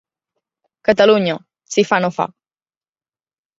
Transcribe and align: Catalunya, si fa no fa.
Catalunya, 0.89 1.35
si 1.75 1.85
fa 1.91 2.01
no 2.07 2.11
fa. 2.17 2.25